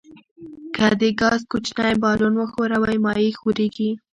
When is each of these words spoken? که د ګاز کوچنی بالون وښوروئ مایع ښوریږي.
که 0.75 0.85
د 1.01 1.03
ګاز 1.19 1.41
کوچنی 1.51 1.93
بالون 2.03 2.33
وښوروئ 2.37 2.97
مایع 3.05 3.31
ښوریږي. 3.39 3.91